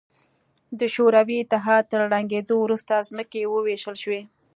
د 0.79 0.81
شوروي 0.93 1.37
اتحاد 1.41 1.83
تر 1.91 1.99
ړنګېدو 2.11 2.55
وروسته 2.61 3.05
ځمکې 3.09 3.41
ووېشل 3.47 3.95
شوې. 4.03 4.21